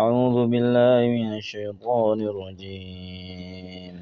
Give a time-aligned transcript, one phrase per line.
[0.00, 3.94] أعوذ بالله من الشيطان الرجيم.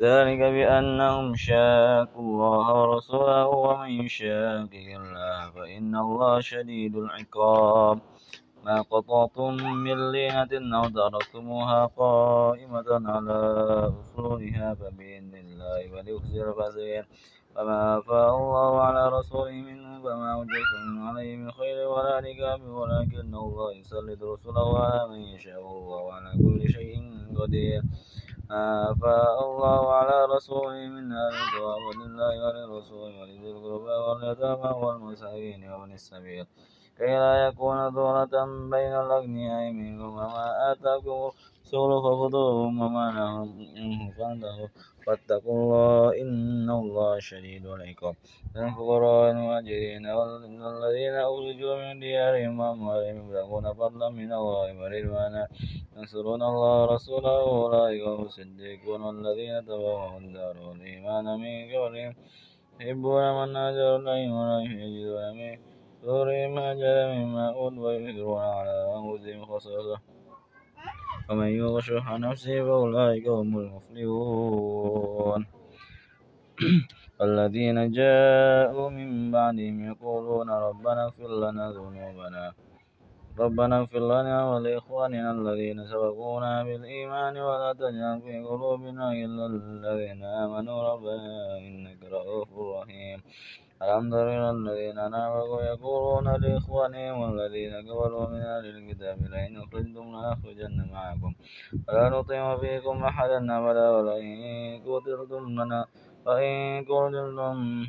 [0.00, 7.98] ذلك بأنهم شاكوا الله ورسوله ومن يشاكك الله فإن الله شديد العقاب.
[8.66, 9.52] ما قطعتم
[9.86, 13.40] من لينة أو تركتموها قائمة على
[14.00, 17.04] أصولها فبإذن الله وليخزي الفاسقين
[17.54, 23.72] فما أفاء الله على رسوله منهم فما وجدتم عليه من خير ولا ركاب ولكن الله
[23.72, 26.94] يسلط رسله على من يشاء والله على كل شيء
[27.38, 27.82] قدير.
[28.90, 36.46] أفاء الله على رسوله من أهل القرى ولله وللرسول ولذي القربى واليتامى والمساكين وابن السبيل.
[36.98, 38.34] كي لا يكون دولة
[38.70, 41.30] بين الأغنياء منكم وما آتاكم
[41.74, 44.68] الرسول فخذوه وما نهاكم عنه فانتهوا
[45.06, 48.14] واتقوا الله إن الله شديد العقاب.
[48.56, 55.48] للفقراء المهاجرين والذين أخرجوا من ديارهم وأموالهم يبتغون فضلا من الله ورضوانا.
[55.96, 62.14] ينصرون الله ورسوله أولئك هم الصديقون والذين تبوأوا الدار والإيمان من قبلهم.
[62.80, 65.58] يحبون من هاجر إليهم ولا يجدون من
[66.02, 69.98] صدورهم هاجر مما أوتوا ويؤثرون على أنفسهم خصوصا
[71.28, 75.46] ومن يوق شح نفسه فأولئك هم المفلحون.
[77.20, 82.52] والذين جاءوا من بعدهم يقولون ربنا اغفر لنا ذنوبنا.
[83.38, 90.78] ربنا اغفر لنا ولإخواننا الذين سبقونا بالإيمان ولا تجعل في قلوبنا إلا الذين آمنوا.
[90.92, 93.22] ربنا إنك رؤوف رحيم.
[93.82, 100.88] ألم تر إلى الذين نافقوا يقولون لإخوانهم والذين كفروا من أهل الكتاب لئن أخرجتم لنخرجن
[100.92, 101.32] معكم
[101.88, 105.86] ولا نطيع فيكم أحدا أبدا ولئن قتلتم لنا
[106.26, 107.86] وإن قتلتم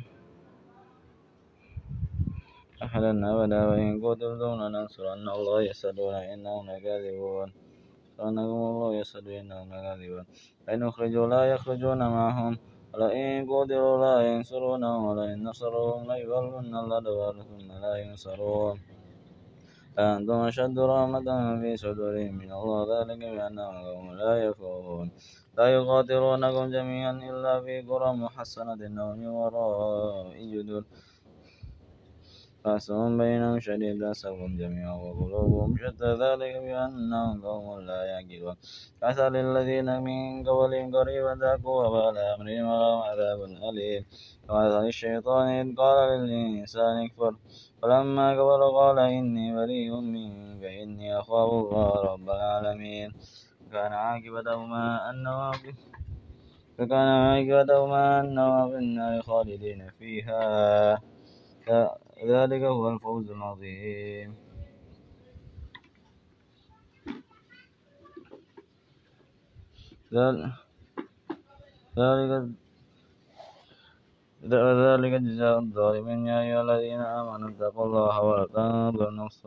[2.82, 7.52] أحدا أبدا وإن قتلتم لننصرن الله يشهدون إنهم لكاذبون
[8.18, 10.24] فأنهم الله يشهد إنهم لكاذبون
[10.66, 12.58] فإن أخرجوا لا يخرجون معهم.
[12.94, 18.76] ولئن قتلوا لا ينصرونهم ولئن نصروهم ليولون الأدبار ثم لا ينصرون.
[19.98, 21.28] أنتم أشد رحمة
[21.60, 25.06] في صدورهم من الله ذلك بأنهم قوم لا يفقهون.
[25.58, 30.82] لا يقاتلونكم جميعا إلا في قرى محصنة أو من وراء جدر
[32.66, 38.56] بأسهم بينهم شديد بأسهم جميعا وقلوبهم شتى ذلك بأنهم قوم لا يعقلون.
[39.00, 40.18] كمثل الذين من
[40.48, 44.02] قبلهم قريبا ذاقوا وبال أمرهم ولهم عذاب أليم.
[44.48, 47.34] كمثل الشيطان إذ قال للإنسان اكفر.
[47.82, 53.08] فلما كفر قال إني بريء منك إني أخاف الله رب العالمين.
[53.70, 55.52] فكان عاقبتهما أنهما
[56.78, 60.98] فكان عاقبتهما أنهما في النار خالدين فيها.
[62.24, 64.34] ذلك هو الفوز العظيم.
[70.12, 70.52] ذلك
[74.46, 79.46] ذلك جزاء الظالمين يا أيها الذين آمنوا اتقوا الله ولتنظر نفس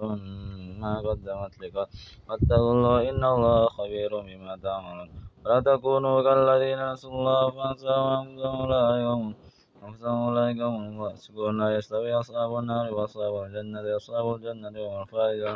[0.81, 1.87] ما قدمت لغد
[2.27, 5.09] واتقوا الله إن الله خبير بما تعملون.
[5.45, 9.35] ولا تكونوا كالذين نسوا الله فأنساهم أنفسهم أولئك هم
[9.83, 15.55] أنفسهم أولئك هم الفاسقون لا يستوي أصحاب النار وأصحاب الجنة أصحاب الجنة هم الفائزون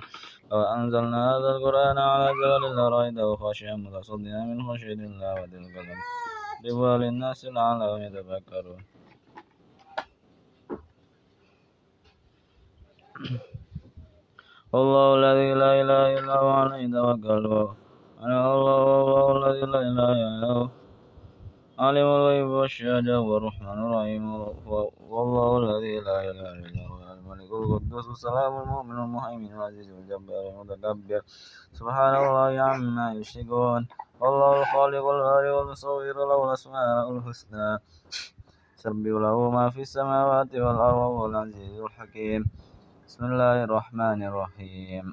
[0.51, 5.75] لو أنزلنا هذا القرآن على جبل لرأيته خاشعا متصدعا من خشية الله وتلك
[6.63, 8.81] الأمثال للناس لعلهم يتفكرون
[14.75, 17.67] الله الذي لا إله إلا هو عليه توكلوا
[18.23, 20.82] أنا الله الله الذي لا إله إلا هو
[21.83, 24.23] عالم الغيب والشهادة هو الرحمن الرحيم.
[25.13, 31.21] والله الذي لا إله إلا هو الملك القدوس السلام المؤمن المهيمن العزيز الجبار المتكبر
[31.73, 33.87] سبحان الله عما يشركون.
[34.19, 37.67] والله الخالق البارئ والمصور له الأسماء الحسنى.
[38.75, 42.41] سبح له ما في السماوات والأرض وهو العزيز الحكيم.
[43.07, 45.05] بسم الله الرحمن الرحيم.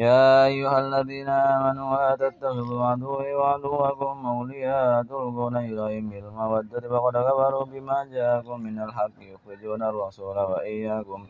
[0.00, 8.04] يا أيها الذين آمنوا لا تتخذوا عدوي وعدوكم أولياء تلقون إليهم بالمودة فقد كفروا بما
[8.04, 11.26] جاءكم من الحق يخرجون الرسول وإياكم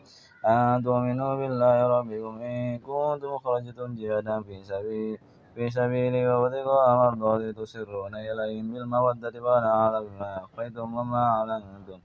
[0.47, 5.17] أن تؤمنوا بالله ربكم إن كنتم خرجتم جهادا في سبيل
[5.55, 11.99] في سبيلي وابتغاء مرضاتي تسرون إليهم بالمودة فأنا أعلم بما أخفيتم وما أعلنتم.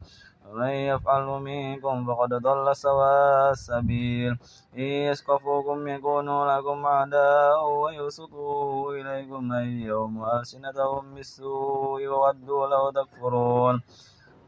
[0.50, 4.38] ومن يفعل منكم فقد ضل سواء السبيل.
[4.74, 13.82] إن يسقفوكم يكونوا لكم أعداء ويبسطوا إليكم أيديهم وألسنتهم بالسوء وودوا لو تكفرون.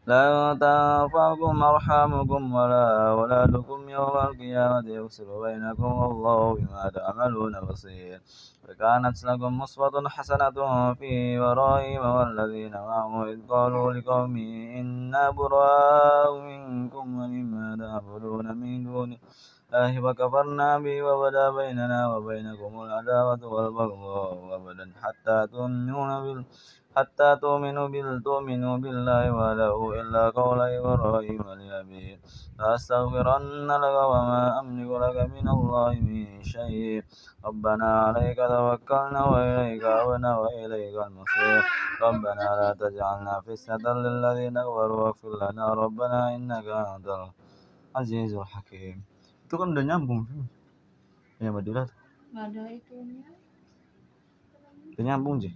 [0.07, 8.21] لا تنفعكم أرحامكم ولا أولادكم يوم القيامة يفصل بينكم والله بما تعملون بصير.
[8.67, 10.57] فكانت لكم مصبة حسنة
[10.93, 19.17] في إبراهيم والذين معه إذ قالوا لقومهم إنا براء منكم ومما تعبدون من دون
[19.73, 26.45] الله وكفرنا به وبدا بيننا وبينكم العداوة والبغضاء أبدا حتى تؤمنون بالله.
[26.97, 32.17] حتى تؤمنوا بال تؤمنوا بالله وحده إلا قول إبراهيم لأبيه.
[32.59, 37.05] لأستغفرن لك وما أملك لك من الله من شيء.
[37.45, 41.61] ربنا عليك توكلنا وإليك أبنا وإليك المصير.
[42.05, 45.65] ربنا لا تجعلنا فتنة للذين كفروا واغفر لنا.
[45.83, 48.97] ربنا إنك أنت العزيز الحكيم.
[49.45, 50.25] Itu kan udah nyambung.
[51.37, 51.85] Ya Madura
[52.33, 53.29] nggak ada itunya
[54.89, 55.53] udah nyambung sih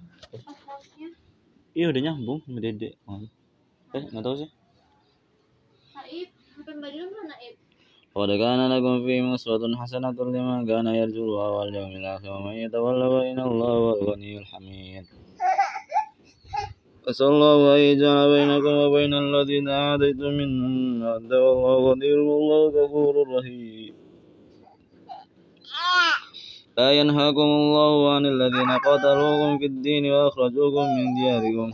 [1.72, 3.00] Iya udah nyambung sama Dede.
[3.08, 3.24] Oh.
[3.96, 4.50] Eh nggak tahu sih.
[5.96, 6.30] Naib,
[6.60, 7.56] bukan baju mana Naib?
[8.16, 13.40] قد كان لكم فيهم أسوة حسنة لمن كان يرجو الله واليوم الآخر ومن يتولى فإن
[13.40, 15.06] الله هو الغني الحميد
[17.08, 23.94] أسأل الله أن يجعل بينكم وبين الذين عاديتم منهم مودة والله قدير والله غفور رحيم
[26.78, 31.72] لا ينهاكم الله عن الذين قاتلوكم في الدين وأخرجوكم من دياركم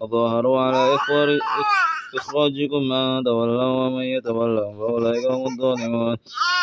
[0.00, 0.96] وظاهروا على
[2.14, 6.16] إخراجكم أن تولوا ومن يتولوا فأولئك هم الظالمون.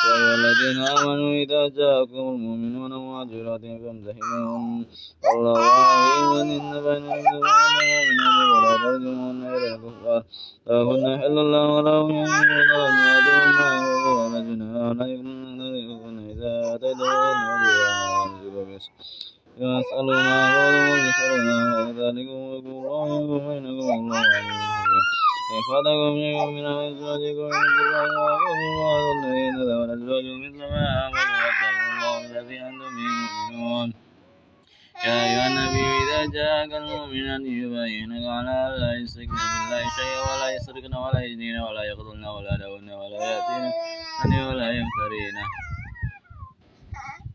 [0.08, 4.86] يا أيها الذين آمنوا إذا جاءكم المؤمنون مهاجرات فامتحنوهم.
[5.24, 8.20] والله أعلم إن بين المؤمنين
[8.54, 10.22] ولا ترجمون إلى الكفار.
[10.66, 12.68] فهن حل الله ولهم يؤمنون.
[12.74, 13.12] وما
[13.58, 13.70] ما
[14.18, 15.47] ولا جناح عليكم
[16.84, 18.72] إذا أتيتم
[19.58, 24.78] يسأل ما قوله يسألنا ذلك ويقول الله بينكم الله حكيم
[25.70, 26.14] فاتكم
[26.56, 27.54] من أزواجكم من
[27.96, 33.10] الله وأقول الله الذين ذهب الأزواج مثل ما آمنوا واتقوا الله الذي أنتم به
[33.52, 33.94] مؤمنون
[35.06, 40.96] يا أيها النبي إذا جاءك المؤمنات يبايعنك على أن لا يشركن بالله شيئا ولا يسرقن
[40.96, 43.72] ولا يزنين ولا يقتلن أولادهن ولا يأتين
[44.50, 45.36] ولا يفترين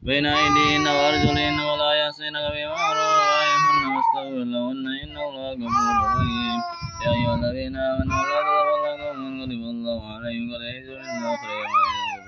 [0.02, 6.60] بين أيديهن وأرجلهن ولا يعصينك بمعروف وأيهن واستغفر لهن إن الله غفور رحيم.
[7.04, 11.70] يا أيها الذين آمنوا لا تتولوا من غضب الله عليهم قد يئسوا من آخرهم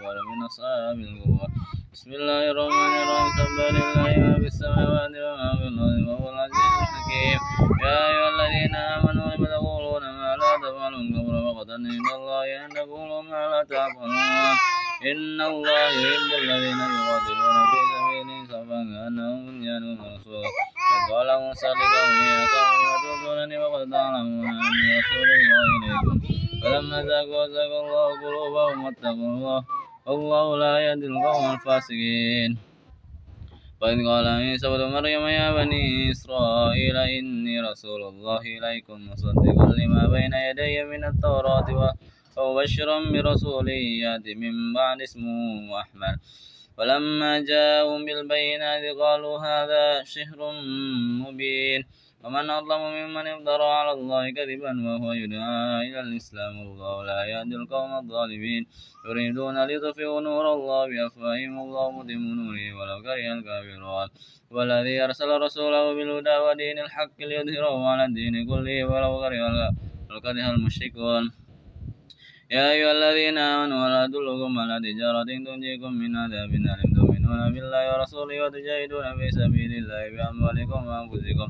[0.02, 1.48] وإذا من أصحاب القبور.
[1.92, 3.30] بسم الله الرحمن الرحيم.
[3.38, 7.38] سبح لله ما في السماوات وما في الأرض وهو العزيز الحكيم.
[7.84, 13.22] يا أيها الذين آمنوا لم تقولون ما لا تفعلون كبر وقتا عند الله أن تقولوا
[13.22, 14.56] ما لا تفعلون.
[15.12, 20.54] إن الله يحب الذين يقاتلون في سبيله صفا كأنهم بنيان مرصوص
[21.10, 26.16] قال موسى لقومه يا قوم لم تؤذونني وقد تعلمون أني رسول الله إليكم.
[26.62, 29.64] فلما زاغوا أزاغ الله قلوبهم واتقوا الله.
[30.06, 32.50] والله لا يهدي القوم الفاسقين.
[33.80, 40.32] وإذ قال عيسى ابن مريم يا بني إسرائيل إني رسول الله إليكم مصدقا لما بين
[40.48, 41.68] يدي من التوراة
[42.36, 46.16] ومبشرا برسول يأتي من بعد اسمه أحمد.
[46.78, 50.40] ولما جاءهم بالبينات قالوا هذا شهر
[51.24, 51.84] مبين.
[52.24, 57.92] ومن أظلم ممن افترى على الله كذبا وهو يدعى إلى الإسلام والله لا يهدي القوم
[58.02, 58.62] الظالمين.
[59.08, 64.08] يريدون ليطفئوا نور الله بأفواههم الله متم نوره ولو كره الكافرون.
[64.50, 69.12] والذي أرسل رسوله بالهدى ودين الحق ليظهره على الدين كله ولو
[70.24, 71.43] كره المشركون.
[72.54, 76.90] يا أيها الذين آمنوا ولا أدلكم على تجارة تنجيكم من عذاب أليم.
[76.96, 81.48] تؤمنون بالله ورسوله وتجاهدون في سبيل الله بأموالكم وأنفسكم.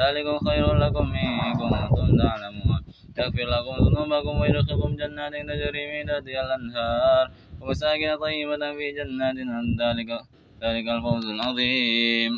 [0.00, 2.80] ذلكم خير لكم إن كنتم تعلمون.
[3.18, 7.24] يغفر لكم ذنوبكم ويدخلكم جنات تجري من تحتها الأنهار.
[7.60, 9.36] ومساكن طيبة في جنات
[9.82, 10.10] ذلك
[10.62, 12.32] ذلك الفوز العظيم.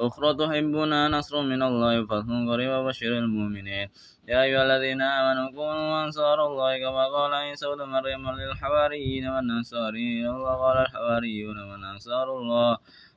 [0.00, 3.88] أخرى تحبون نصر من الله وفتح قريب وبشر المؤمنين.
[4.28, 10.54] يا أيها الذين آمنوا كونوا أنصار الله كما قال عيسى ابن مريم للحواريين والأنصاريين الله
[10.64, 12.76] قال الحواريون من أنصار الله.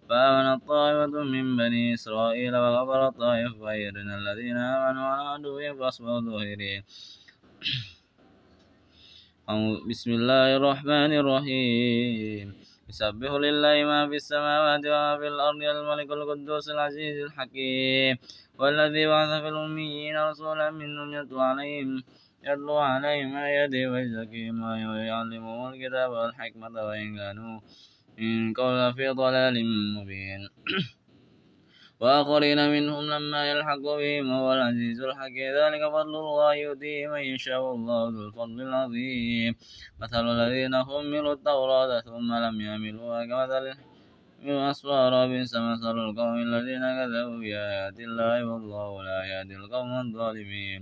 [0.10, 6.84] فآمنت طائفة من بني إسرائيل وغفر الطائف فأيدنا الذين آمنوا على عدوهم فأصبحوا ظاهرين.
[9.90, 12.73] بسم الله الرحمن الرحيم.
[12.90, 18.18] يسبح لله ما في السماوات وما في الأرض الملك القدوس العزيز الحكيم
[18.60, 22.04] والذي بعث في الأميين رسولا منهم يتلو عليهم
[22.44, 27.60] يتلو عليهم آياته ويزكيهم ويعلمهم الكتاب والحكمة وإن كانوا
[28.18, 29.56] من قبل في ضلال
[29.96, 30.42] مبين.
[32.04, 35.50] وآخرين منهم لما يلحق بهم وهو العزيز الحكيم.
[35.60, 39.52] ذلك فضل الله يؤتيه من يشاء والله ذو الفضل العظيم.
[40.02, 43.66] مثل الذين حملوا التوراة ثم لم يحملوها كمثل
[44.44, 50.82] من أسفار بئس مثل القوم الذين كذبوا بآيات الله والله لا يهدي القوم الظالمين.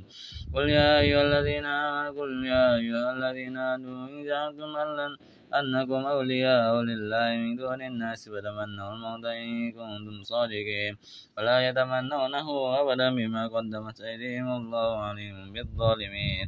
[0.54, 5.18] قل يا أيها الذين آمنوا قل يا أيها الذين آمنوا إن زعمتم أن
[5.60, 10.93] أنكم أولياء لله من دون الناس فتمنوا الموت إن كنتم صادقين.
[11.38, 12.48] ولا يتمنونه
[12.81, 14.48] أبدا بما قدمت أيديهم.
[14.60, 16.46] الله عليم بالظالمين.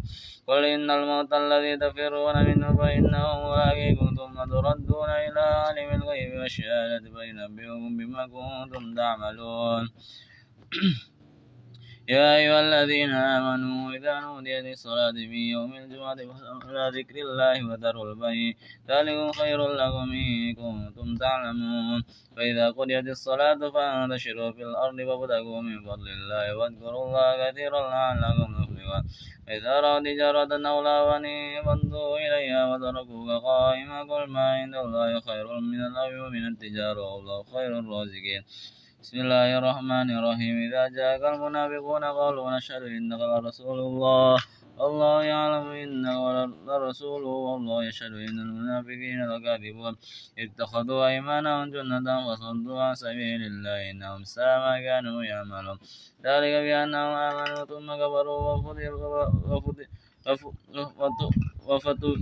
[0.48, 7.98] قل إن الموت الذي تفرون منه فإنه ملاقيكم ثم تردون إلى عالم الغيب والشهادة فينبئكم
[7.98, 9.84] بما كنتم تعملون.
[12.08, 18.06] يا أيها الذين آمنوا إذا نودي للصلاة في يوم الجمعة فاسعوا إلى ذكر الله وذروا
[18.12, 18.54] البيع.
[18.90, 22.04] ذلكم خير لكم إن كنتم تعلمون.
[22.36, 29.04] فإذا قضيت الصلاة فانتشروا في الأرض وابتغوا من فضل الله واذكروا الله كثيرا لعلكم تفلحون.
[29.48, 31.20] فإذا رأوا تجارة أو لهوا
[31.66, 34.00] فانظروا إليها وتركوك قائما.
[34.12, 38.44] قل ما عند الله خير من اللهو ومن التجارة والله خير الرازقين.
[39.04, 44.36] بسم الله الرحمن الرحيم إذا جاءك المنافقون قالوا نشهد إنك لرسول الله
[44.80, 46.18] والله يعلم إنك
[46.68, 49.94] لرسوله والله يشهد إن المنافقين لكاذبون
[50.44, 55.78] اتخذوا أيمانهم جنة وصدوا عن سبيل الله إنهم ساء ما كانوا يعملون
[56.26, 58.42] ذلك بأنهم آمنوا ثم كفروا
[61.68, 62.16] وفتوا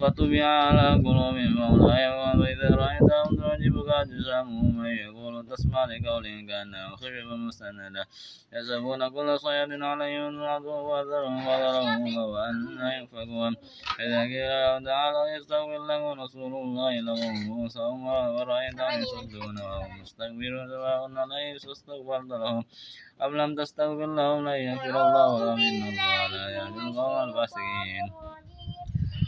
[0.00, 6.96] فطبع على قلوبهم فهم لا يفقهون وإذا رأيتهم تعجبك أجسامهم من يقول تسمع لقولهم كأنه
[6.96, 8.04] خشب مستندا
[8.52, 12.54] يحسبون كل صيد عليهم العدو وأثرهم وضرهم لو أن
[13.00, 13.56] يؤفكون
[14.00, 17.80] إذا قيل لهم تعالوا يستغفر لكم رسول الله لهم موسى
[18.34, 22.64] ورأيتهم يصدون وهم مستكبرون سواء عليهم استغفرت لهم
[23.22, 28.33] أم لم تستغفر لهم لن يغفر الله لهم إن الله لا يهدي القوم الفاسقين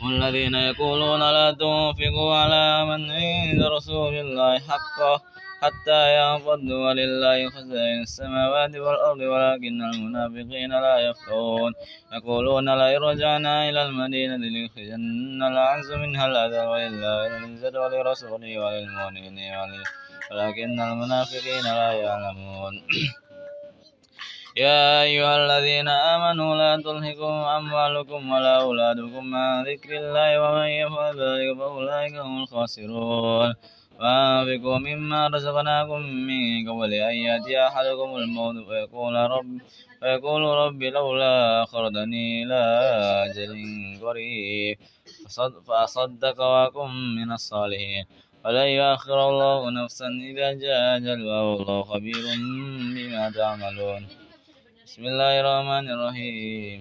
[0.06, 5.14] والذين يقولون لا تنفقوا على من عند رسول الله حقا
[5.62, 11.72] حتى ينفضوا ولله خزائن السماوات والأرض ولكن المنافقين لا يفقهون.
[12.12, 19.54] يقولون لئن رجعنا إلى المدينة ليخرجن الأعز منها الأذى ولله العزة ولرسوله وللمؤمنين
[20.30, 22.74] ولكن المنافقين لا يعلمون.
[24.56, 31.58] يا أيها الذين آمنوا لا تلهكم أموالكم ولا أولادكم عن ذكر الله ومن يفعل ذلك
[31.58, 33.54] فأولئك هم الخاسرون.
[34.00, 39.58] وأنفقوا مما رزقناكم من قبل أن يأتي أحدكم الموت فيقول رب
[40.00, 42.62] فيقول رب لولا أخرتني إلى
[43.26, 43.50] أجل
[44.02, 44.78] قريب.
[45.66, 48.04] فأصدق وأكن من الصالحين.
[48.44, 52.24] ولن يؤخر الله نفسا إذا جاء أجلها والله خبير
[52.94, 54.25] بما تعملون.
[54.86, 56.80] بسم الله الرحمن الرحيم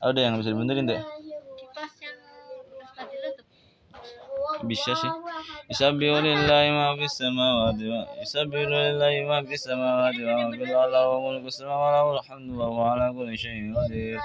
[0.00, 0.96] ada yang bisa dibenerin deh
[4.64, 5.12] bisa sih
[5.68, 11.16] Yusabbihu lillahi ma fis samawati wa yusabbihu lillahi ma fis samawati wa fil ardi wa
[11.20, 14.16] mulku samawati wa alhamdu wa huwa ala kulli shay'in qadir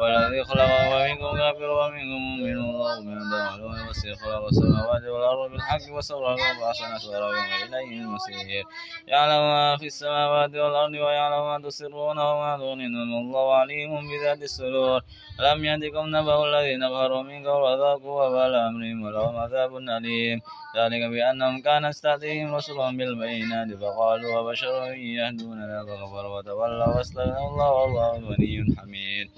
[0.00, 6.42] والذي خلق ومنكم كافر ومنكم مؤمن والله بما تعملون بصير خلق السماوات والأرض بالحق وسوراكم
[6.60, 8.64] فأحسن صوركم وإليه المصير
[9.08, 15.00] يعلم ما في السماوات والأرض ويعلم ما تسرون وما تعلنون والله عليم بذات الصدور
[15.40, 20.40] ألم يأتكم نبأ الذين كفروا من قبل وذاقوا وبال أمرهم ولهم عذاب أليم
[20.76, 28.76] ذلك بأنهم كانت تأتيهم رسلهم بالبينات فقالوا وبشر يهدوننا فكفروا وتولوا واستغنى الله والله غني
[28.78, 29.30] حميد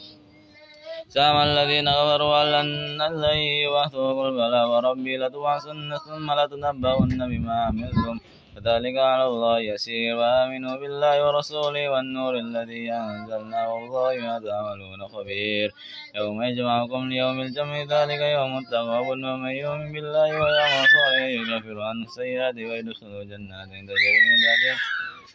[1.08, 2.66] زعم الذين كفروا أن
[2.98, 8.18] ننزل وحده قل وربي لتبعثن ثم لتنبؤن بما عملتم.
[8.54, 10.16] فذلك على الله يسير.
[10.16, 15.68] وآمنوا بالله ورسوله والنور الذي أنزلنا والله ما تعملون خبير.
[16.14, 22.54] يوم يجمعكم ليوم الجمع ذلك يوم التغابن ومن يؤمن بالله ويعمل صالحا يكفر عنه السيئات
[22.54, 24.76] ويدخله جنات تجري من تحتها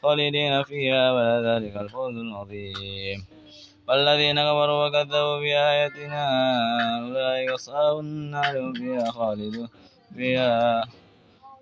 [0.01, 3.19] خالدين فيها وذلك الفوز العظيم.
[3.89, 6.23] والذين كفروا وكذبوا بآياتنا
[7.03, 9.69] أولئك أصحاب النار هم فيها خالدون
[10.15, 10.83] فيها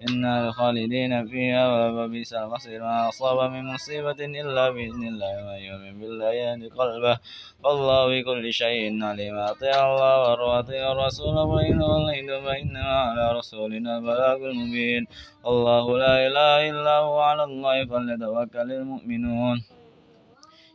[0.09, 2.81] إنا خالدين فيها وبئس المصير.
[2.81, 7.17] ما أصاب من مصيبة إلا بإذن الله ومن يؤمن بالله يهد قلبه.
[7.63, 9.35] والله بكل شيء عليم.
[9.35, 15.07] أطيع الله وأطيع الرسول فإن وليتم فإنما على رسولنا البلاغ المبين.
[15.45, 19.76] الله لا إله إلا هو على الله فليتوكل المؤمنون.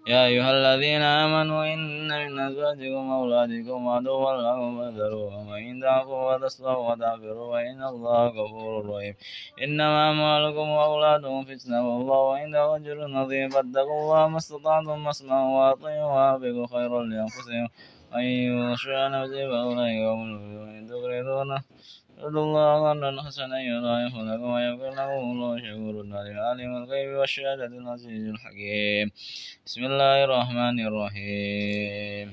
[0.07, 7.53] يا أيها الذين آمنوا إن من أزواجكم وأولادكم عدوا لكم فاحذروهم وإن تعفوا وتصفحوا وتغفروا
[7.53, 9.15] فإن الله غفور رحيم.
[9.63, 16.67] إنما أموالكم وأولادكم فتنة والله عنده أجر عظيم فاتقوا الله ما استطعتم واسمعوا وأطيعوا وأنفقوا
[16.67, 17.69] خيرا لأنفسهم
[18.13, 20.69] وإن يوشوا نفسه فأولئك هم المفلحون.
[20.79, 21.51] إن تقرضون
[22.23, 25.95] ادعوا الله قرضا حسنا يضاعف لكم ويغفر لكم الله شكور
[26.45, 29.07] عالم الغيب والشهادة العزيز الحكيم
[29.67, 32.29] بسم الله الرحمن الرحيم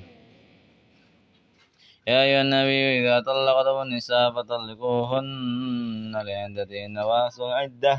[2.08, 7.96] يا أيها النبي إذا طلقتم النساء فطلقوهن لعدتهن وأحصوا العدة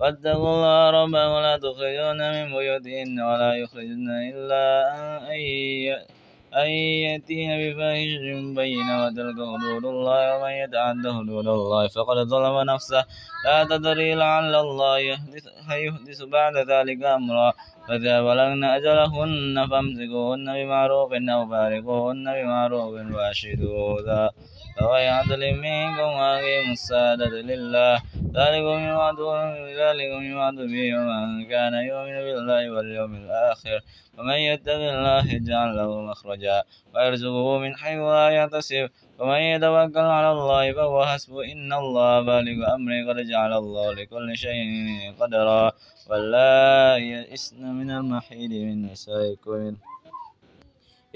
[0.00, 4.64] واتقوا الله ربكم ولا تخرجون من بيوتهن ولا يخرجن إلا
[4.94, 5.00] أن
[6.56, 6.68] أن
[7.06, 13.04] يأتين بفاحشة مبينة وتلك حدود الله ومن يتعد حدود الله فقد ظلم نفسه.
[13.44, 17.52] لا تدري لعل الله يحدث, بعد ذلك أمرا.
[17.88, 24.30] فإذا بلغن أجلهن فامسكوهن بمعروف أو فارقوهن بمعروف وأشهدوا ذا
[25.52, 28.02] منكم وأقيموا السادة لله.
[28.36, 33.80] ذلكم يوعدون ذلكم يوعد به ومن كان يؤمن بالله واليوم الآخر
[34.18, 36.62] ومن يتق الله يجعل له مخرجا
[36.94, 38.90] ويرزقه من حيث لا يحتسب.
[39.18, 41.52] ومن يتوكل على الله فهو حسبه.
[41.52, 42.98] إن الله بالغ أمره.
[43.08, 44.66] قد جعل الله لكل شيء
[45.20, 45.72] قدرا.
[46.10, 49.76] ولا يئسن من المحيد من نسائكم.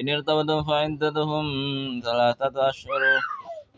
[0.00, 1.44] إن ارتبتم فعدتهم
[2.04, 3.02] ثلاثة أشهر.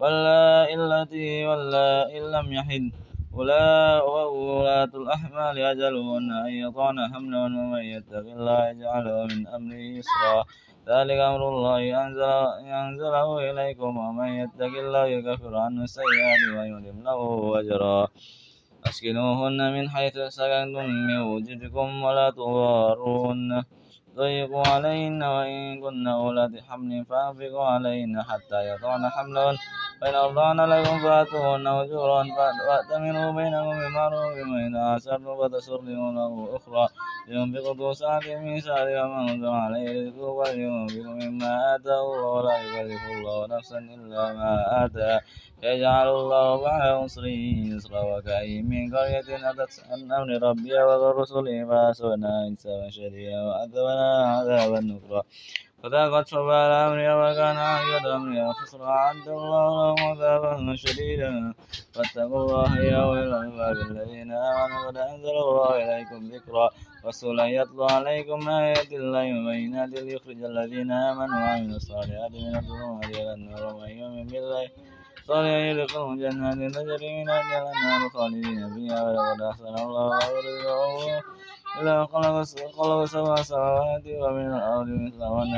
[0.00, 1.46] ولا التي
[2.16, 2.92] إن لم يحد
[3.32, 10.44] ولا وولاة الأحمال أجلهن أن يطعن حملا ومن يتق الله يجعل من أمره يسرا
[10.88, 12.32] ذلك أمر الله أنزل
[12.72, 17.20] ينزله إليكم ومن يتق الله يكفر عنه السيئات ويؤلم له
[17.60, 18.08] أجرا
[18.88, 23.64] أسكنوهن من حيث سكنتم من وجدكم ولا تضاروهن
[24.16, 29.56] ضيقوا عليهن وإن كن أولاد حمل فأنفقوا عليهن حتى يضعن حملهن.
[30.00, 32.24] فإن أرضعن لكم فآتوهن أجورا
[32.68, 36.84] وأتمروا بينكم بمعروف وإن أعسرتم فتسروا له أخرى.
[37.28, 43.38] ينفق ذو سعة من سعة ومن قدر عليه رزقه ولينفق مما آتاه ولا يكلف الله
[43.56, 45.20] نفسا إلا ما آتاها.
[45.62, 52.88] يجعل الله بعد عسر يسرا وكأي من قرية أتت عن أمر ربها وبرسله فأسونا حسابا
[52.90, 54.05] شديدا وعذبنا
[54.36, 55.22] عذابا نكرا
[55.82, 61.54] فذاقت فبال أمرها وكان عاقبة أمرها خسرا أعد الله لهم عذابا شديدا.
[61.94, 66.70] فاتقوا الله يا أولي الألباب الذين آمنوا قد أنزل الله إليكم ذكرا.
[67.06, 73.62] رسولا يتلو عليكم آيات الله مبينات ليخرج الذين آمنوا وعملوا الصالحات من الظلمات إلى النور.
[73.74, 74.66] ومن يؤمن بالله
[75.26, 81.22] صالحا يدخلهم جنات تجري من تحتها الأنهار خالدين فيها ولقد أحسن الله ورزقه
[81.80, 82.06] إلا
[82.76, 85.52] خلق سبع سماوات ومن الأرض مثلهن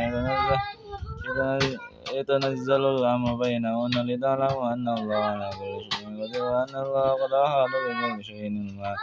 [1.24, 1.78] يتنزل
[2.12, 8.24] يتنزل الأمر بينهن لتعلموا أن الله على كل شيء قدير وأن الله قد أحاط بكل
[8.24, 8.94] شيء علما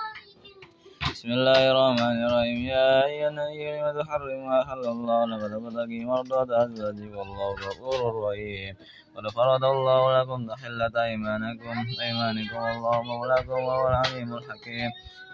[1.15, 6.49] بسم الله الرحمن الرحيم يا أيها النبي لم تحرم ما أحل الله لك تبتغي مرضات
[6.51, 8.75] أزواجك والله غفور رحيم
[9.15, 14.89] قد فرض الله لكم تحلة أيمانكم أيمانكم والله مولاكم وهو العليم الحكيم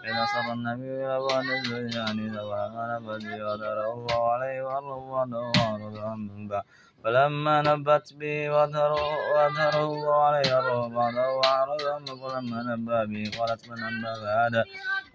[0.10, 5.98] إذا صار النبي إلى بعد الزوج فما نبت به وأداره الله عليه وأرضه وأنه وأعرض
[5.98, 6.64] عن بعد
[7.04, 10.50] فلما نبت به وأظهره الله عليه
[10.96, 14.64] بعده وأعرض عنه فلما نبأ به قالت من أنبأك هذا؟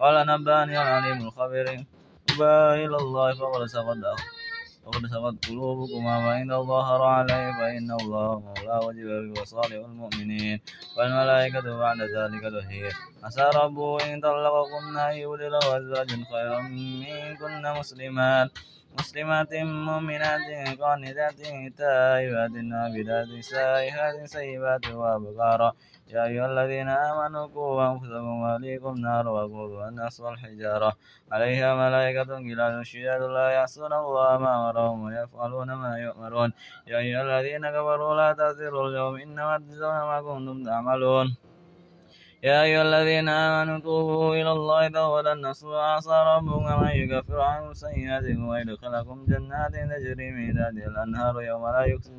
[0.00, 1.86] قال نبأني العليم الخبير.
[2.30, 3.96] وبا إلى الله فقد سقط
[4.84, 10.60] فقد سقط قلوبكما فإن ظهر عليه فإن الله مولاه وجبريل وصالح المؤمنين.
[10.96, 12.92] والملائكة بعد ذلك ظهير
[13.24, 18.50] عسى ربه إن طلقكن أن يبدله أزواجا خيرا منكن مسلمات
[18.98, 19.54] مسلمات
[19.88, 20.46] مؤمنات
[20.80, 21.40] قانتات
[21.78, 25.72] تائبات عابدات سائحات سيبات وأبكارا
[26.12, 30.92] يا أيها الذين آمنوا قوا أنفسكم وأهليكم نارا وقودها الناس والحجارة
[31.32, 36.52] عليها ملائكة غلاظ شداد لا يعصون الله ما أمرهم ويفعلون ما يؤمرون
[36.86, 41.36] يا أيها الذين كفروا لا تعذروا اليوم إنما تجزون ما كنتم تعملون
[42.46, 48.48] يا أيها الذين آمنوا توبوا إلى الله توبة نصوحا عسى ربكم أن يكفر عنكم سيئاتكم
[48.48, 52.12] ويدخلكم جنات تجري من تحتها الأنهار يوم لا يخزي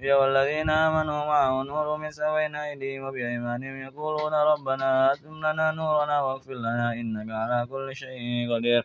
[0.00, 6.54] يا والذين آمنوا معه نور مثل بين أيديهم وبأيمانهم يقولون ربنا أتم لنا نورنا واغفر
[6.54, 8.20] لنا إنك على كل شيء
[8.52, 8.82] قدير.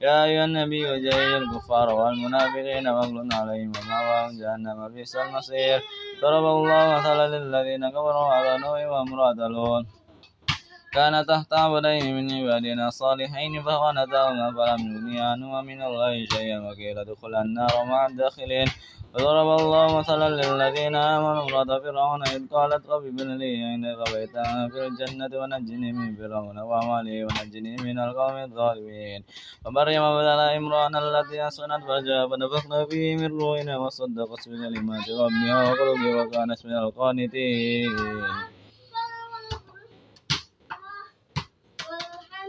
[0.00, 5.80] يا أيها النبي جاهد الكفار والمنافقين واغلظ عليهم ومأواهم جهنم بئس المصير.
[6.22, 10.03] ضرب الله مثلا للذين كفروا على نوح وامرأة لوط.
[10.94, 17.40] كان تحت عبدين من عبادنا الصالحين فخانتاهما فلم يغني عنهما من الله شيئا وقيل ادخلا
[17.42, 18.68] النار مع الداخلين.
[19.14, 24.86] وضرب الله مثلا للذين آمنوا امرأة فرعون إذ قالت رب ابن لي عندك بيتا في
[24.86, 29.20] الجنة ونجني من فرعون وعمله ونجني من القوم الظالمين.
[29.66, 36.66] ومريم بدل امرأة التي أحسنت فرجها فنفخنا فيه من روحنا وصدقت بكلمات ربها وقلبها وكانت
[36.66, 37.90] من القانتين.